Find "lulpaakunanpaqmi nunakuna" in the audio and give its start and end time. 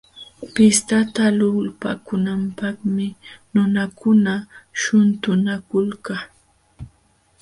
1.37-4.33